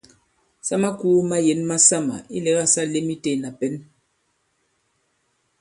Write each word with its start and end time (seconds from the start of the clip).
Sa 0.67 0.75
makūu 0.83 1.19
mayěn 1.29 1.61
masamà 1.69 2.15
ilɛ̀gâ 2.37 2.65
sa 2.73 2.81
lēm 2.91 3.07
itē 3.15 3.29
ìna 3.35 3.49
pɛ̌n. 3.59 3.75